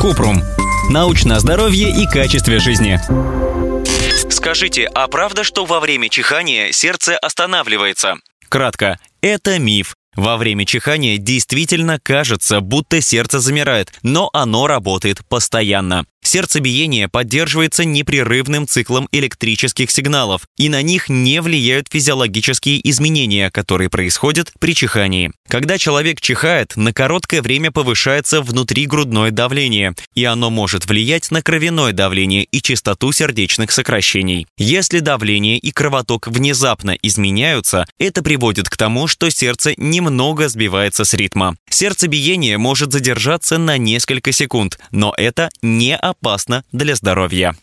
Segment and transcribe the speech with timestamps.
[0.00, 0.42] Купрум.
[0.90, 3.00] Научное здоровье и качестве жизни.
[4.30, 8.16] Скажите, а правда, что во время чихания сердце останавливается?
[8.48, 9.94] Кратко, это миф.
[10.14, 16.06] Во время чихания действительно кажется, будто сердце замирает, но оно работает постоянно.
[16.26, 24.52] Сердцебиение поддерживается непрерывным циклом электрических сигналов, и на них не влияют физиологические изменения, которые происходят
[24.58, 25.30] при чихании.
[25.46, 31.92] Когда человек чихает, на короткое время повышается внутригрудное давление, и оно может влиять на кровяное
[31.92, 34.48] давление и частоту сердечных сокращений.
[34.58, 41.14] Если давление и кровоток внезапно изменяются, это приводит к тому, что сердце немного сбивается с
[41.14, 41.56] ритма.
[41.70, 46.15] Сердцебиение может задержаться на несколько секунд, но это не опасно
[46.72, 47.54] для здоровья.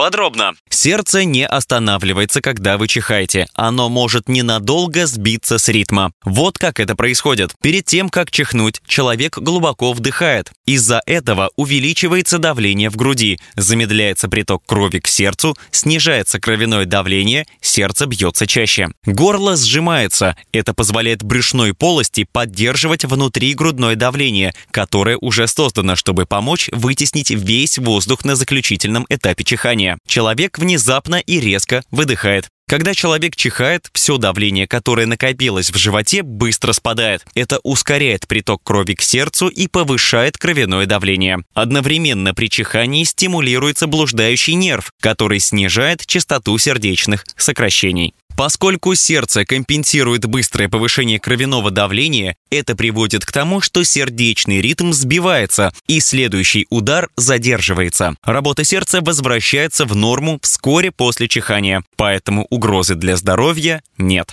[0.00, 0.54] Подробно.
[0.70, 3.48] Сердце не останавливается, когда вы чихаете.
[3.52, 6.12] Оно может ненадолго сбиться с ритма.
[6.24, 7.52] Вот как это происходит.
[7.60, 10.52] Перед тем, как чихнуть, человек глубоко вдыхает.
[10.64, 18.06] Из-за этого увеличивается давление в груди, замедляется приток крови к сердцу, снижается кровяное давление, сердце
[18.06, 18.88] бьется чаще.
[19.04, 20.34] Горло сжимается.
[20.52, 27.76] Это позволяет брюшной полости поддерживать внутри грудное давление, которое уже создано, чтобы помочь вытеснить весь
[27.76, 29.98] воздух на заключительном этапе чихания давления.
[30.06, 32.48] Человек внезапно и резко выдыхает.
[32.68, 37.24] Когда человек чихает, все давление, которое накопилось в животе, быстро спадает.
[37.34, 41.38] Это ускоряет приток крови к сердцу и повышает кровяное давление.
[41.52, 48.14] Одновременно при чихании стимулируется блуждающий нерв, который снижает частоту сердечных сокращений.
[48.36, 55.72] Поскольку сердце компенсирует быстрое повышение кровяного давления, это приводит к тому, что сердечный ритм сбивается
[55.86, 58.14] и следующий удар задерживается.
[58.22, 64.32] Работа сердца возвращается в норму вскоре после чихания, поэтому угрозы для здоровья нет.